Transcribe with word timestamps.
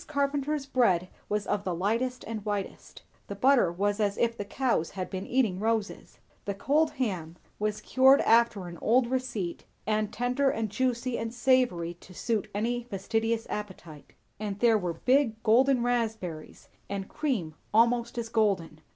Carpenter's 0.07 0.65
bread 0.65 1.09
was 1.29 1.45
of 1.45 1.63
the 1.63 1.75
lightest 1.75 2.23
and 2.27 2.43
whitest; 2.43 3.03
the 3.27 3.35
butter 3.35 3.71
was 3.71 3.99
as 3.99 4.17
if 4.17 4.35
the 4.35 4.43
cows 4.43 4.89
had 4.89 5.11
been 5.11 5.27
eating 5.27 5.59
roses; 5.59 6.17
the 6.45 6.55
cold 6.55 6.89
ham 6.93 7.35
was 7.59 7.81
cured 7.81 8.19
after 8.21 8.65
an 8.67 8.79
old 8.81 9.05
receipt, 9.05 9.63
and 9.85 10.11
tender 10.11 10.49
and 10.49 10.71
juicy 10.71 11.19
and 11.19 11.31
savoury 11.35 11.93
to 11.93 12.15
suit 12.15 12.49
any 12.55 12.81
fastidious 12.85 13.45
appetite; 13.51 14.13
and 14.39 14.57
there 14.57 14.75
were 14.75 14.93
big 14.93 15.43
golden 15.43 15.83
raspberries, 15.83 16.67
and 16.89 17.07
cream 17.07 17.53
almost 17.71 18.17
as 18.17 18.27
golden. 18.27 18.81